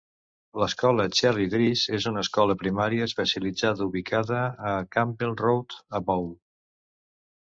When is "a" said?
4.71-4.71, 6.01-6.03